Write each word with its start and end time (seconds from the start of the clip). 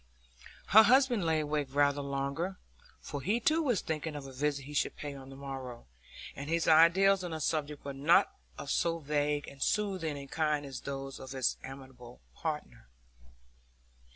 Her 0.69 0.81
husband 0.81 1.23
lay 1.25 1.41
awake 1.41 1.67
rather 1.69 2.01
longer, 2.01 2.57
for 3.01 3.21
he 3.21 3.39
too 3.39 3.61
was 3.61 3.81
thinking 3.81 4.15
of 4.15 4.25
a 4.25 4.33
visit 4.33 4.63
he 4.65 4.75
would 4.83 4.95
pay 4.95 5.13
on 5.13 5.29
the 5.29 5.35
morrow; 5.35 5.85
and 6.35 6.49
his 6.49 6.67
ideas 6.67 7.23
on 7.23 7.29
the 7.29 7.39
subject 7.39 7.85
were 7.85 7.93
not 7.93 8.31
of 8.57 8.71
so 8.71 8.97
vague 8.97 9.47
and 9.47 9.61
soothing 9.61 10.17
a 10.17 10.25
kind 10.25 10.65
as 10.65 10.81
those 10.81 11.19
of 11.19 11.33
his 11.33 11.55
amiable 11.63 12.19
partner. 12.35 12.87